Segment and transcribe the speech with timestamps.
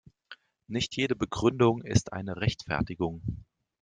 [0.67, 3.21] Nicht jede Begründung ist eine Rechtfertigung.